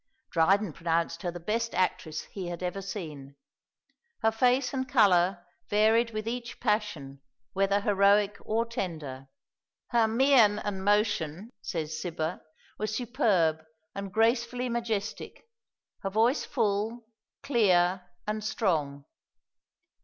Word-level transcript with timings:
Dryden 0.31 0.73
pronounced 0.73 1.21
her 1.21 1.29
the 1.29 1.39
best 1.39 1.75
actress 1.75 2.23
he 2.23 2.47
had 2.47 2.63
ever 2.63 2.81
seen. 2.81 3.35
Her 4.23 4.31
face 4.31 4.73
and 4.73 4.89
colour 4.89 5.45
varied 5.69 6.09
with 6.09 6.27
each 6.27 6.59
passion, 6.59 7.21
whether 7.53 7.81
heroic 7.81 8.35
or 8.43 8.65
tender. 8.65 9.27
"Her 9.89 10.07
mien 10.07 10.57
and 10.57 10.83
motion," 10.83 11.51
says 11.61 12.01
Cibber, 12.01 12.41
"were 12.79 12.87
superb 12.87 13.63
and 13.93 14.11
gracefully 14.11 14.69
majestic, 14.69 15.45
her 15.99 16.09
voice 16.09 16.45
full, 16.45 17.05
clear, 17.43 18.09
and 18.25 18.43
strong." 18.43 19.05